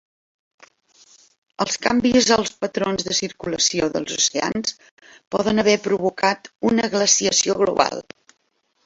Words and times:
Els 1.65 1.75
canvis 1.83 2.29
als 2.35 2.53
patrons 2.63 3.05
de 3.09 3.15
circulació 3.17 3.89
dels 3.97 4.15
oceans 4.15 4.73
poden 5.37 5.65
haver 5.65 5.77
provocat 5.85 6.51
una 6.71 6.89
glaciació 6.97 7.59
global. 7.61 8.03